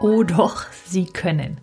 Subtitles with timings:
[0.00, 1.58] Oh doch, Sie können.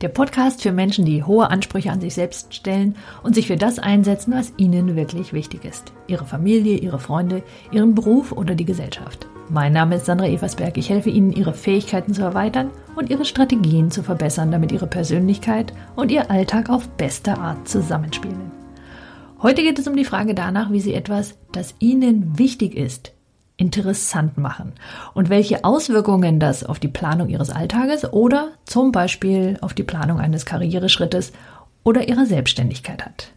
[0.00, 3.78] Der Podcast für Menschen, die hohe Ansprüche an sich selbst stellen und sich für das
[3.78, 5.92] einsetzen, was ihnen wirklich wichtig ist.
[6.06, 7.42] Ihre Familie, ihre Freunde,
[7.72, 9.26] ihren Beruf oder die Gesellschaft.
[9.50, 10.78] Mein Name ist Sandra Eversberg.
[10.78, 15.74] Ich helfe Ihnen, Ihre Fähigkeiten zu erweitern und Ihre Strategien zu verbessern, damit Ihre Persönlichkeit
[15.96, 18.50] und Ihr Alltag auf beste Art zusammenspielen.
[19.42, 23.13] Heute geht es um die Frage danach, wie Sie etwas, das Ihnen wichtig ist,
[23.56, 24.72] interessant machen
[25.14, 30.18] und welche Auswirkungen das auf die Planung Ihres Alltages oder zum Beispiel auf die Planung
[30.18, 31.32] eines Karriereschrittes
[31.84, 33.30] oder Ihrer Selbstständigkeit hat.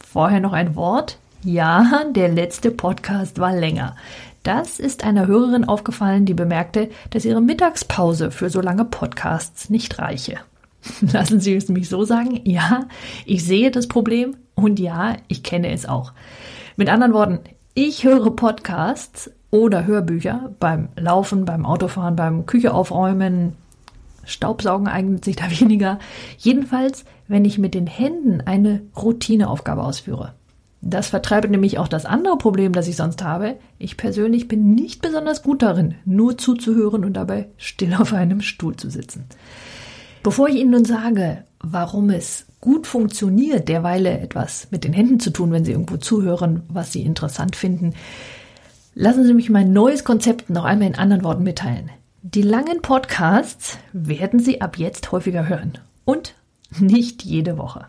[0.00, 1.18] Vorher noch ein Wort.
[1.44, 3.96] Ja, der letzte Podcast war länger.
[4.42, 9.98] Das ist einer Hörerin aufgefallen, die bemerkte, dass ihre Mittagspause für so lange Podcasts nicht
[9.98, 10.38] reiche.
[11.00, 12.40] Lassen Sie es mich so sagen.
[12.44, 12.86] Ja,
[13.26, 16.12] ich sehe das Problem und ja, ich kenne es auch.
[16.76, 17.40] Mit anderen Worten,
[17.80, 23.52] ich höre Podcasts oder Hörbücher beim Laufen, beim Autofahren, beim Küche aufräumen.
[24.24, 26.00] Staubsaugen eignet sich da weniger.
[26.38, 30.34] Jedenfalls, wenn ich mit den Händen eine Routineaufgabe ausführe.
[30.80, 33.54] Das vertreibt nämlich auch das andere Problem, das ich sonst habe.
[33.78, 38.74] Ich persönlich bin nicht besonders gut darin, nur zuzuhören und dabei still auf einem Stuhl
[38.74, 39.26] zu sitzen.
[40.24, 45.30] Bevor ich Ihnen nun sage, warum es gut funktioniert, derweile etwas mit den Händen zu
[45.30, 47.94] tun, wenn Sie irgendwo zuhören, was Sie interessant finden,
[49.00, 51.88] Lassen Sie mich mein neues Konzept noch einmal in anderen Worten mitteilen.
[52.22, 55.78] Die langen Podcasts werden Sie ab jetzt häufiger hören.
[56.04, 56.34] Und
[56.80, 57.86] nicht jede Woche.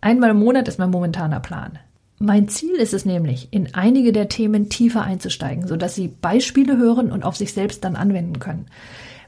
[0.00, 1.80] Einmal im Monat ist mein momentaner Plan.
[2.20, 7.10] Mein Ziel ist es nämlich, in einige der Themen tiefer einzusteigen, sodass Sie Beispiele hören
[7.10, 8.66] und auf sich selbst dann anwenden können.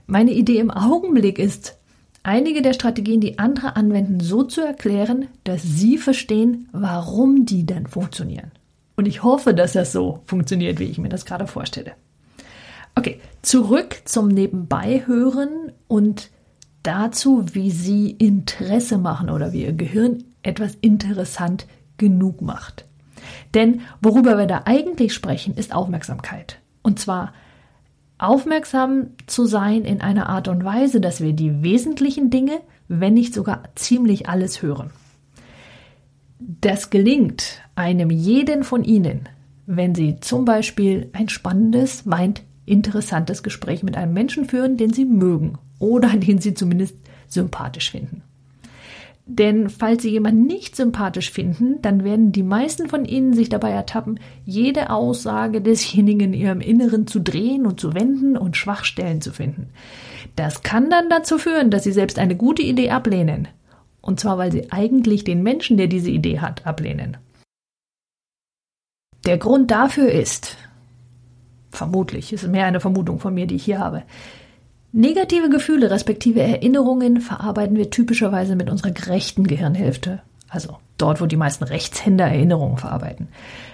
[0.07, 1.77] Meine Idee im Augenblick ist,
[2.23, 7.87] einige der Strategien, die andere anwenden, so zu erklären, dass Sie verstehen, warum die denn
[7.87, 8.53] funktionieren.
[8.97, 11.93] Und ich hoffe, dass das so funktioniert, wie ich mir das gerade vorstelle.
[12.95, 16.31] Okay, zurück zum Nebenbeihören und
[16.83, 22.85] dazu, wie Sie Interesse machen oder wie Ihr Gehirn etwas interessant genug macht.
[23.55, 26.59] Denn worüber wir da eigentlich sprechen, ist Aufmerksamkeit.
[26.83, 27.33] Und zwar
[28.21, 33.35] aufmerksam zu sein in einer Art und Weise, dass wir die wesentlichen Dinge, wenn nicht
[33.35, 34.91] sogar ziemlich alles hören.
[36.39, 39.29] Das gelingt einem jeden von Ihnen,
[39.67, 45.05] wenn Sie zum Beispiel ein spannendes, meint interessantes Gespräch mit einem Menschen führen, den Sie
[45.05, 46.97] mögen oder den Sie zumindest
[47.29, 48.23] sympathisch finden.
[49.27, 53.71] Denn falls Sie jemanden nicht sympathisch finden, dann werden die meisten von Ihnen sich dabei
[53.71, 59.33] ertappen, jede Aussage desjenigen in ihrem Inneren zu drehen und zu wenden und Schwachstellen zu
[59.33, 59.69] finden.
[60.35, 63.49] Das kann dann dazu führen, dass Sie selbst eine gute Idee ablehnen,
[64.01, 67.19] und zwar, weil sie eigentlich den Menschen, der diese Idee hat, ablehnen.
[69.27, 70.57] Der Grund dafür ist,
[71.71, 74.03] vermutlich, ist mehr eine Vermutung von mir, die ich hier habe,
[74.93, 81.37] negative Gefühle respektive Erinnerungen verarbeiten wir typischerweise mit unserer rechten Gehirnhälfte, also dort, wo die
[81.37, 83.29] meisten Rechtshänder Erinnerungen verarbeiten.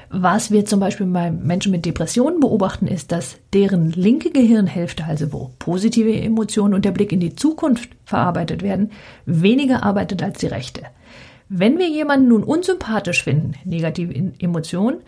[0.09, 5.33] Was wir zum Beispiel bei Menschen mit Depressionen beobachten, ist, dass deren linke Gehirnhälfte, also
[5.33, 8.93] wo positive Emotionen und der Blick in die Zukunft verarbeitet werden,
[9.25, 10.83] weniger arbeitet als die rechte.
[11.49, 14.99] Wenn wir jemanden nun unsympathisch finden, negative Emotionen,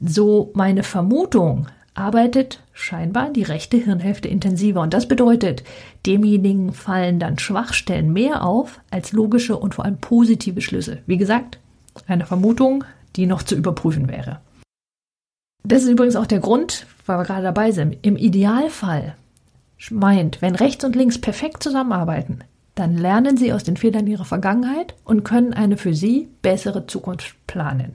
[0.00, 4.80] so meine Vermutung, arbeitet scheinbar die rechte Hirnhälfte intensiver.
[4.80, 5.62] Und das bedeutet,
[6.06, 10.98] demjenigen fallen dann Schwachstellen mehr auf als logische und vor allem positive Schlüsse.
[11.06, 11.58] Wie gesagt,
[12.06, 12.84] eine Vermutung,
[13.16, 14.40] die noch zu überprüfen wäre.
[15.62, 17.96] Das ist übrigens auch der Grund, weil wir gerade dabei sind.
[18.02, 19.14] Im Idealfall
[19.90, 22.40] meint, wenn rechts und links perfekt zusammenarbeiten,
[22.74, 27.36] dann lernen sie aus den Fehlern ihrer Vergangenheit und können eine für sie bessere Zukunft
[27.46, 27.94] planen.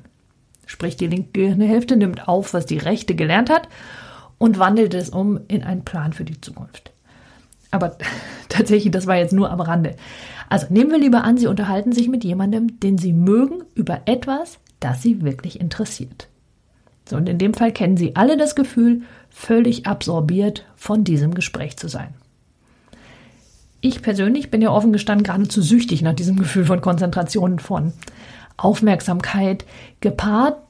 [0.70, 3.68] Sprich, die linke Hälfte nimmt auf, was die rechte gelernt hat
[4.38, 6.92] und wandelt es um in einen Plan für die Zukunft.
[7.72, 7.98] Aber
[8.50, 9.96] tatsächlich, das war jetzt nur am Rande.
[10.48, 14.60] Also nehmen wir lieber an, Sie unterhalten sich mit jemandem, den Sie mögen, über etwas,
[14.80, 16.28] das Sie wirklich interessiert.
[17.10, 21.78] So, und in dem Fall kennen Sie alle das Gefühl, völlig absorbiert von diesem Gespräch
[21.78, 22.14] zu sein.
[23.82, 27.94] Ich persönlich bin ja offen gestanden geradezu süchtig nach diesem Gefühl von Konzentration, von
[28.56, 29.66] Aufmerksamkeit,
[30.02, 30.69] gepaart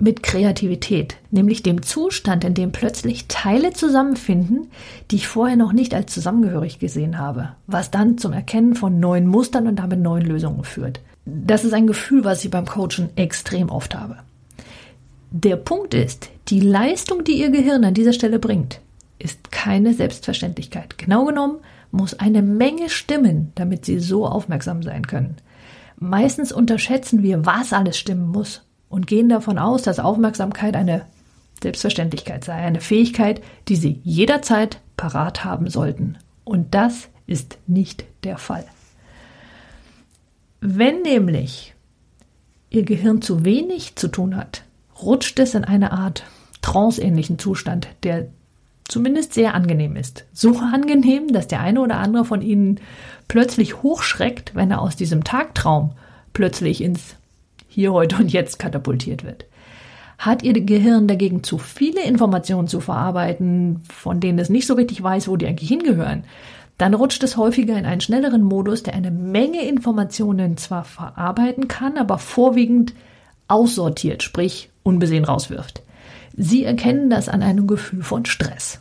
[0.00, 4.70] mit Kreativität, nämlich dem Zustand, in dem plötzlich Teile zusammenfinden,
[5.10, 9.26] die ich vorher noch nicht als zusammengehörig gesehen habe, was dann zum Erkennen von neuen
[9.26, 11.00] Mustern und damit neuen Lösungen führt.
[11.26, 14.16] Das ist ein Gefühl, was ich beim Coachen extrem oft habe.
[15.30, 18.80] Der Punkt ist, die Leistung, die Ihr Gehirn an dieser Stelle bringt,
[19.18, 20.96] ist keine Selbstverständlichkeit.
[20.96, 21.58] Genau genommen
[21.92, 25.36] muss eine Menge stimmen, damit Sie so aufmerksam sein können.
[25.98, 31.06] Meistens unterschätzen wir, was alles stimmen muss und gehen davon aus, dass Aufmerksamkeit eine
[31.62, 36.18] Selbstverständlichkeit sei, eine Fähigkeit, die Sie jederzeit parat haben sollten.
[36.44, 38.64] Und das ist nicht der Fall.
[40.60, 41.74] Wenn nämlich
[42.68, 44.64] Ihr Gehirn zu wenig zu tun hat,
[45.00, 46.24] rutscht es in eine Art
[46.60, 48.28] tranceähnlichen Zustand, der
[48.86, 50.24] zumindest sehr angenehm ist.
[50.32, 52.80] So angenehm, dass der eine oder andere von Ihnen
[53.28, 55.92] plötzlich hochschreckt, wenn er aus diesem Tagtraum
[56.32, 57.16] plötzlich ins
[57.72, 59.46] Hier, heute und jetzt katapultiert wird.
[60.18, 65.00] Hat Ihr Gehirn dagegen zu viele Informationen zu verarbeiten, von denen es nicht so richtig
[65.00, 66.24] weiß, wo die eigentlich hingehören,
[66.78, 71.96] dann rutscht es häufiger in einen schnelleren Modus, der eine Menge Informationen zwar verarbeiten kann,
[71.96, 72.92] aber vorwiegend
[73.46, 75.82] aussortiert, sprich unbesehen rauswirft.
[76.36, 78.80] Sie erkennen das an einem Gefühl von Stress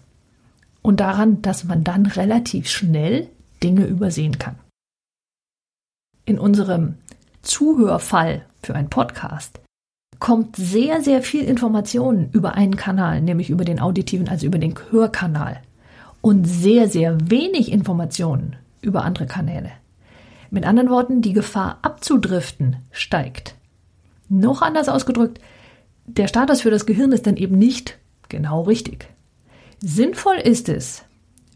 [0.81, 3.27] und daran, dass man dann relativ schnell
[3.61, 4.55] Dinge übersehen kann.
[6.25, 6.95] In unserem
[7.41, 9.59] Zuhörfall für einen Podcast
[10.19, 14.75] kommt sehr, sehr viel Information über einen Kanal, nämlich über den auditiven, also über den
[14.91, 15.61] Hörkanal
[16.21, 19.71] und sehr, sehr wenig Informationen über andere Kanäle.
[20.51, 23.55] Mit anderen Worten, die Gefahr abzudriften steigt.
[24.27, 25.39] Noch anders ausgedrückt,
[26.05, 27.97] der Status für das Gehirn ist dann eben nicht
[28.29, 29.07] genau richtig.
[29.79, 31.03] Sinnvoll ist es,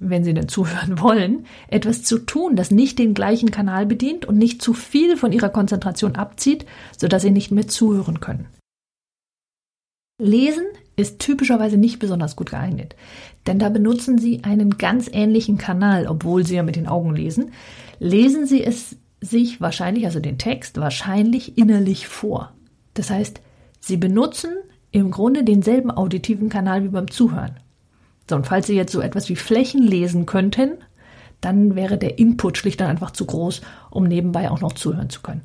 [0.10, 4.38] wenn Sie denn zuhören wollen, etwas zu tun, das nicht den gleichen Kanal bedient und
[4.38, 6.66] nicht zu viel von Ihrer Konzentration abzieht,
[6.98, 8.48] sodass Sie nicht mehr zuhören können.
[10.20, 10.66] Lesen
[10.96, 12.96] ist typischerweise nicht besonders gut geeignet,
[13.48, 17.52] denn da benutzen Sie einen ganz ähnlichen Kanal, obwohl Sie ja mit den Augen lesen.
[18.00, 22.54] Lesen Sie es sich wahrscheinlich, also den Text, wahrscheinlich innerlich vor.
[22.94, 23.42] Das heißt,
[23.80, 24.52] Sie benutzen
[24.92, 27.60] im Grunde denselben auditiven Kanal wie beim Zuhören.
[28.30, 30.72] So, und falls Sie jetzt so etwas wie Flächen lesen könnten,
[31.42, 35.22] dann wäre der Input schlicht und einfach zu groß, um nebenbei auch noch zuhören zu
[35.22, 35.42] können.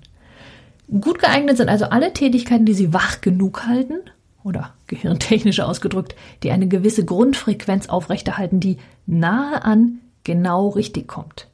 [1.01, 4.01] Gut geeignet sind also alle Tätigkeiten, die Sie wach genug halten
[4.45, 11.49] oder gehirntechnisch ausgedrückt, die eine gewisse Grundfrequenz aufrechterhalten, die nahe an genau richtig kommt.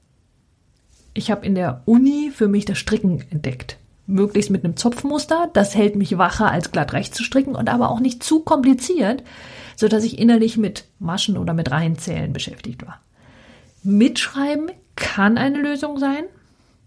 [1.15, 5.49] Ich habe in der Uni für mich das Stricken entdeckt möglichst mit einem Zopfmuster.
[5.53, 9.23] Das hält mich wacher, als glatt rechts zu stricken und aber auch nicht zu kompliziert,
[9.77, 13.01] so dass ich innerlich mit Maschen oder mit Reihenzählen beschäftigt war.
[13.83, 16.25] Mitschreiben kann eine Lösung sein.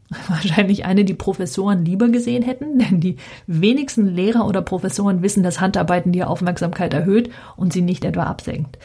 [0.28, 5.60] Wahrscheinlich eine, die Professoren lieber gesehen hätten, denn die wenigsten Lehrer oder Professoren wissen, dass
[5.60, 8.78] Handarbeiten die Aufmerksamkeit erhöht und sie nicht etwa absenkt.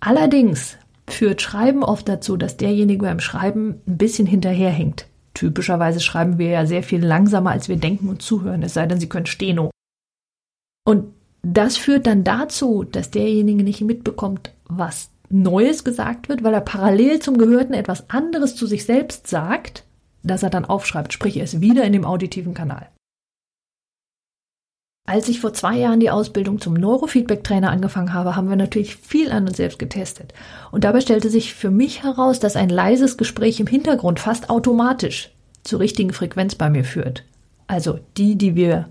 [0.00, 0.76] Allerdings
[1.06, 5.06] führt Schreiben oft dazu, dass derjenige beim Schreiben ein bisschen hinterherhinkt.
[5.34, 9.00] Typischerweise schreiben wir ja sehr viel langsamer, als wir denken und zuhören, es sei denn,
[9.00, 9.70] sie können Steno.
[10.86, 11.13] Und
[11.44, 17.20] das führt dann dazu, dass derjenige nicht mitbekommt, was Neues gesagt wird, weil er parallel
[17.20, 19.84] zum Gehörten etwas anderes zu sich selbst sagt,
[20.22, 22.88] das er dann aufschreibt, sprich ist wieder in dem auditiven Kanal.
[25.06, 29.30] Als ich vor zwei Jahren die Ausbildung zum Neurofeedback-Trainer angefangen habe, haben wir natürlich viel
[29.30, 30.32] an uns selbst getestet.
[30.72, 35.30] Und dabei stellte sich für mich heraus, dass ein leises Gespräch im Hintergrund fast automatisch
[35.62, 37.22] zur richtigen Frequenz bei mir führt.
[37.66, 38.88] Also die, die wir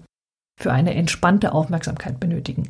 [0.58, 2.70] für eine entspannte Aufmerksamkeit benötigen.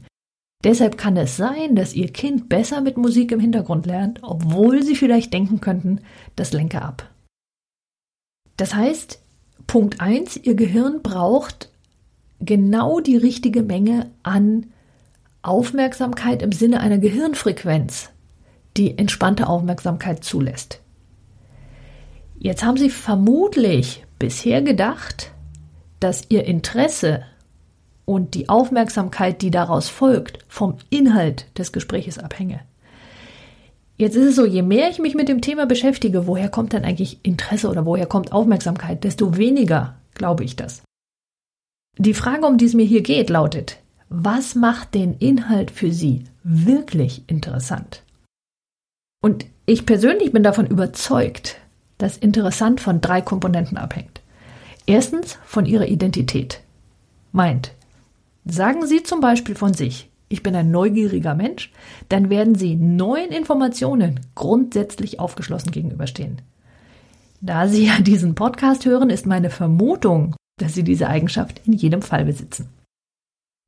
[0.63, 4.95] Deshalb kann es sein, dass Ihr Kind besser mit Musik im Hintergrund lernt, obwohl Sie
[4.95, 5.99] vielleicht denken könnten,
[6.35, 7.09] das lenke ab.
[8.55, 9.21] Das heißt,
[9.67, 11.69] Punkt eins: Ihr Gehirn braucht
[12.39, 14.67] genau die richtige Menge an
[15.41, 18.09] Aufmerksamkeit im Sinne einer Gehirnfrequenz,
[18.77, 20.79] die entspannte Aufmerksamkeit zulässt.
[22.39, 25.31] Jetzt haben Sie vermutlich bisher gedacht,
[25.99, 27.23] dass Ihr Interesse
[28.05, 32.61] und die Aufmerksamkeit, die daraus folgt, vom Inhalt des Gespräches abhänge.
[33.97, 36.83] Jetzt ist es so, je mehr ich mich mit dem Thema beschäftige, woher kommt denn
[36.83, 40.81] eigentlich Interesse oder woher kommt Aufmerksamkeit, desto weniger glaube ich das.
[41.97, 43.77] Die Frage, um die es mir hier geht, lautet,
[44.09, 48.03] was macht den Inhalt für Sie wirklich interessant?
[49.21, 51.57] Und ich persönlich bin davon überzeugt,
[51.97, 54.21] dass interessant von drei Komponenten abhängt.
[54.85, 56.61] Erstens von Ihrer Identität.
[57.31, 57.71] Meint,
[58.45, 61.71] sagen Sie zum Beispiel von sich, ich bin ein neugieriger Mensch,
[62.09, 66.41] dann werden Sie neuen Informationen grundsätzlich aufgeschlossen gegenüberstehen.
[67.41, 72.01] Da Sie ja diesen Podcast hören, ist meine Vermutung, dass sie diese Eigenschaft in jedem
[72.01, 72.69] Fall besitzen.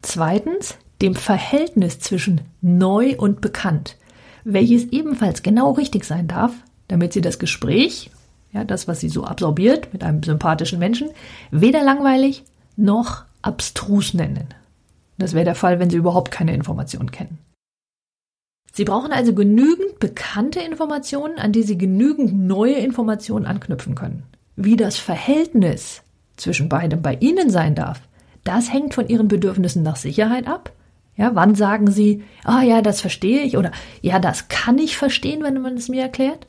[0.02, 3.98] Zweitens, dem Verhältnis zwischen neu und bekannt,
[4.44, 6.54] welches ebenfalls genau richtig sein darf,
[6.88, 8.12] damit sie das Gespräch,
[8.54, 11.10] ja, das, was sie so absorbiert mit einem sympathischen Menschen,
[11.52, 12.44] weder langweilig
[12.78, 14.48] noch abstrus nennen.
[15.18, 17.40] Das wäre der Fall, wenn sie überhaupt keine Informationen kennen.
[18.74, 24.24] Sie brauchen also genügend bekannte Informationen, an die Sie genügend neue Informationen anknüpfen können.
[24.58, 26.04] Wie das Verhältnis
[26.36, 28.02] zwischen beidem bei Ihnen sein darf,
[28.44, 30.74] das hängt von Ihren Bedürfnissen nach Sicherheit ab.
[31.16, 35.42] Ja, wann sagen Sie, ah ja, das verstehe ich oder ja, das kann ich verstehen,
[35.44, 36.46] wenn man es mir erklärt?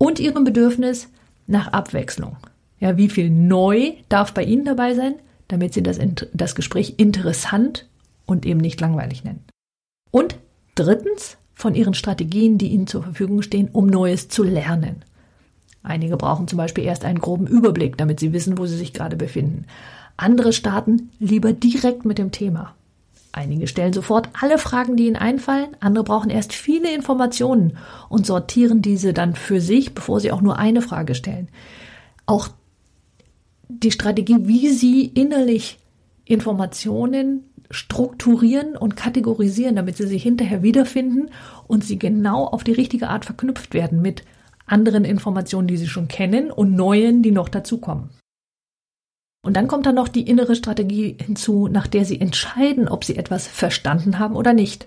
[0.00, 1.12] und Ihrem Bedürfnis
[1.46, 2.38] nach Abwechslung.
[2.80, 5.16] Ja, wie viel neu darf bei Ihnen dabei sein,
[5.48, 5.98] damit Sie das,
[6.32, 7.86] das Gespräch interessant
[8.30, 9.44] und eben nicht langweilig nennen.
[10.10, 10.36] Und
[10.74, 15.04] drittens von Ihren Strategien, die Ihnen zur Verfügung stehen, um Neues zu lernen.
[15.82, 19.16] Einige brauchen zum Beispiel erst einen groben Überblick, damit sie wissen, wo sie sich gerade
[19.16, 19.66] befinden.
[20.16, 22.74] Andere starten lieber direkt mit dem Thema.
[23.32, 28.82] Einige stellen sofort alle Fragen, die ihnen einfallen, andere brauchen erst viele Informationen und sortieren
[28.82, 31.48] diese dann für sich, bevor sie auch nur eine Frage stellen.
[32.26, 32.48] Auch
[33.68, 35.78] die Strategie, wie sie innerlich
[36.24, 41.30] Informationen strukturieren und kategorisieren, damit sie sich hinterher wiederfinden
[41.66, 44.24] und sie genau auf die richtige Art verknüpft werden mit
[44.66, 48.10] anderen Informationen, die sie schon kennen und neuen, die noch dazukommen.
[49.42, 53.16] Und dann kommt dann noch die innere Strategie hinzu, nach der sie entscheiden, ob sie
[53.16, 54.86] etwas verstanden haben oder nicht.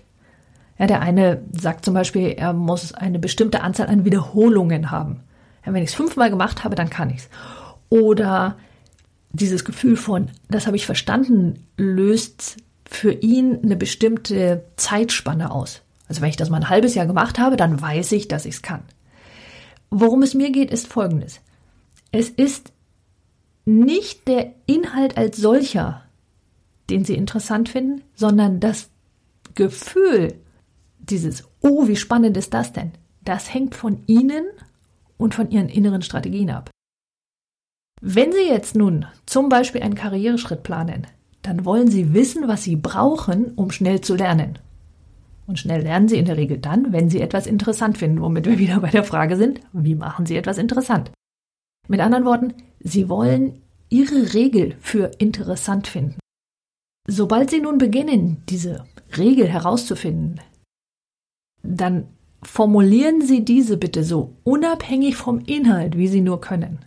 [0.77, 5.21] Ja, der eine sagt zum Beispiel, er muss eine bestimmte Anzahl an Wiederholungen haben.
[5.65, 7.29] Ja, wenn ich es fünfmal gemacht habe, dann kann ich es.
[7.89, 8.57] Oder
[9.31, 12.57] dieses Gefühl von, das habe ich verstanden, löst
[12.95, 15.81] für ihn eine bestimmte Zeitspanne aus.
[16.07, 18.55] Also wenn ich das mal ein halbes Jahr gemacht habe, dann weiß ich, dass ich
[18.55, 18.83] es kann.
[19.89, 21.41] Worum es mir geht, ist Folgendes.
[22.11, 22.71] Es ist
[23.65, 26.03] nicht der Inhalt als solcher,
[26.89, 28.89] den Sie interessant finden, sondern das
[29.55, 30.35] Gefühl,
[30.99, 32.91] dieses, oh, wie spannend ist das denn?
[33.23, 34.45] Das hängt von Ihnen
[35.17, 36.69] und von Ihren inneren Strategien ab.
[38.01, 41.07] Wenn Sie jetzt nun zum Beispiel einen Karriereschritt planen,
[41.43, 44.57] dann wollen Sie wissen, was Sie brauchen, um schnell zu lernen.
[45.45, 48.57] Und schnell lernen Sie in der Regel dann, wenn Sie etwas interessant finden, womit wir
[48.63, 51.11] wieder bei der Frage sind, wie machen Sie etwas interessant?
[51.87, 56.17] Mit anderen Worten, Sie wollen Ihre Regel für interessant finden.
[57.07, 58.85] Sobald Sie nun beginnen, diese
[59.17, 60.39] Regel herauszufinden,
[61.61, 62.07] dann
[62.41, 66.79] formulieren Sie diese bitte so unabhängig vom Inhalt, wie Sie nur können.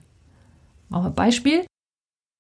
[0.89, 1.67] Machen wir Beispiel.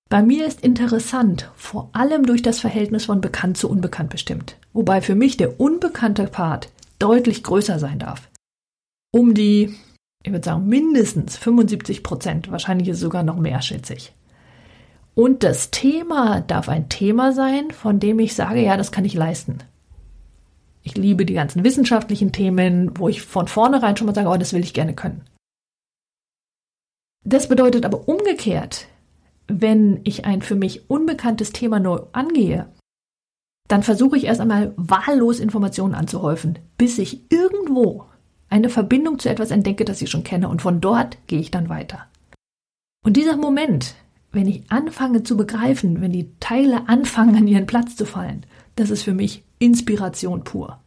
[0.08, 5.02] Bei mir ist interessant vor allem durch das Verhältnis von bekannt zu unbekannt bestimmt, wobei
[5.02, 6.70] für mich der unbekannte Part
[7.00, 8.28] deutlich größer sein darf.
[9.12, 9.75] Um die,
[10.22, 14.12] ich würde sagen, mindestens 75 Prozent, wahrscheinlich ist sogar noch mehr, schätze ich.
[15.14, 19.14] Und das Thema darf ein Thema sein, von dem ich sage, ja, das kann ich
[19.14, 19.58] leisten.
[20.82, 24.52] Ich liebe die ganzen wissenschaftlichen Themen, wo ich von vornherein schon mal sage, oh, das
[24.52, 25.25] will ich gerne können.
[27.25, 28.86] Das bedeutet aber umgekehrt,
[29.48, 32.68] wenn ich ein für mich unbekanntes Thema neu angehe,
[33.68, 38.04] dann versuche ich erst einmal wahllos Informationen anzuhäufen, bis ich irgendwo
[38.48, 41.68] eine Verbindung zu etwas entdecke, das ich schon kenne, und von dort gehe ich dann
[41.68, 42.06] weiter.
[43.04, 43.94] Und dieser Moment,
[44.32, 48.90] wenn ich anfange zu begreifen, wenn die Teile anfangen an ihren Platz zu fallen, das
[48.90, 50.80] ist für mich Inspiration pur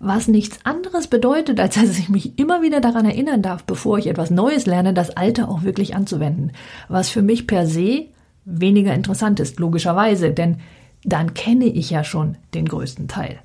[0.00, 4.06] was nichts anderes bedeutet, als dass ich mich immer wieder daran erinnern darf, bevor ich
[4.06, 6.52] etwas Neues lerne, das Alte auch wirklich anzuwenden.
[6.88, 8.06] Was für mich per se
[8.44, 10.58] weniger interessant ist, logischerweise, denn
[11.04, 13.40] dann kenne ich ja schon den größten Teil.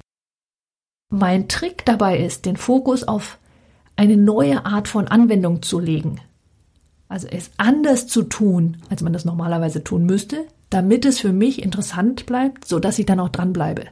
[1.10, 3.38] Mein Trick dabei ist, den Fokus auf
[3.95, 6.19] eine neue Art von Anwendung zu legen.
[7.07, 11.62] Also es anders zu tun, als man das normalerweise tun müsste, damit es für mich
[11.62, 13.83] interessant bleibt, so dass ich dann auch dranbleibe.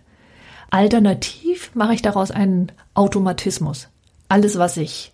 [0.72, 3.90] Alternativ mache ich daraus einen Automatismus.
[4.30, 5.12] Alles, was ich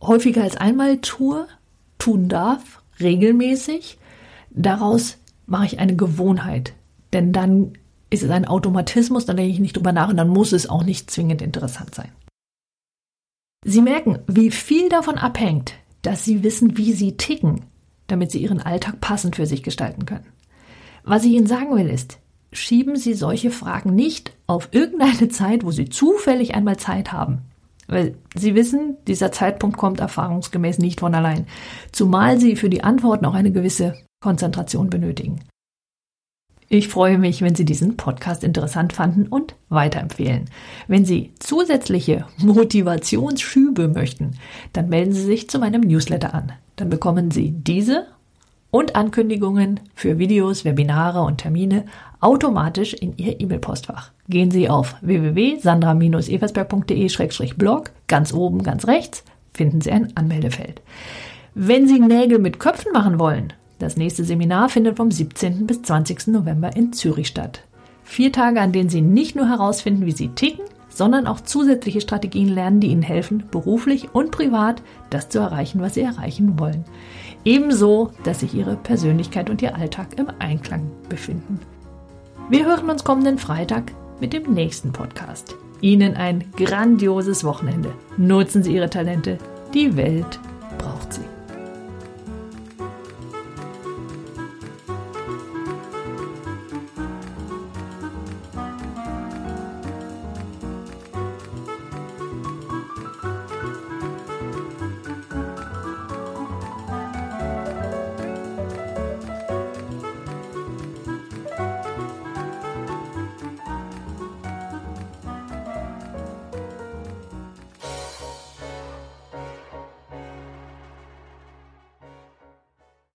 [0.00, 1.46] häufiger als einmal tue,
[1.98, 3.98] tun darf, regelmäßig,
[4.50, 6.74] daraus mache ich eine Gewohnheit.
[7.12, 7.72] Denn dann
[8.08, 10.84] ist es ein Automatismus, dann denke ich nicht drüber nach und dann muss es auch
[10.84, 12.12] nicht zwingend interessant sein.
[13.64, 17.62] Sie merken, wie viel davon abhängt, dass Sie wissen, wie Sie ticken,
[18.06, 20.26] damit Sie Ihren Alltag passend für sich gestalten können.
[21.02, 22.18] Was ich Ihnen sagen will ist,
[22.56, 27.42] schieben Sie solche Fragen nicht auf irgendeine Zeit, wo Sie zufällig einmal Zeit haben.
[27.88, 31.46] Weil Sie wissen, dieser Zeitpunkt kommt erfahrungsgemäß nicht von allein,
[31.92, 35.40] zumal Sie für die Antworten auch eine gewisse Konzentration benötigen.
[36.68, 40.46] Ich freue mich, wenn Sie diesen Podcast interessant fanden und weiterempfehlen.
[40.88, 44.32] Wenn Sie zusätzliche Motivationsschübe möchten,
[44.72, 46.52] dann melden Sie sich zu meinem Newsletter an.
[46.74, 48.08] Dann bekommen Sie diese
[48.76, 51.86] und Ankündigungen für Videos, Webinare und Termine
[52.20, 54.10] automatisch in Ihr E-Mail-Postfach.
[54.28, 60.82] Gehen Sie auf www.sandra-eversberg.de-blog, ganz oben, ganz rechts, finden Sie ein Anmeldefeld.
[61.54, 65.66] Wenn Sie Nägel mit Köpfen machen wollen, das nächste Seminar findet vom 17.
[65.66, 66.26] bis 20.
[66.26, 67.62] November in Zürich statt.
[68.04, 72.48] Vier Tage, an denen Sie nicht nur herausfinden, wie Sie ticken, sondern auch zusätzliche Strategien
[72.48, 76.84] lernen, die Ihnen helfen, beruflich und privat das zu erreichen, was Sie erreichen wollen.
[77.46, 81.60] Ebenso, dass sich Ihre Persönlichkeit und Ihr Alltag im Einklang befinden.
[82.50, 85.54] Wir hören uns kommenden Freitag mit dem nächsten Podcast.
[85.80, 87.92] Ihnen ein grandioses Wochenende.
[88.16, 89.38] Nutzen Sie Ihre Talente.
[89.74, 90.40] Die Welt
[90.78, 91.35] braucht sie.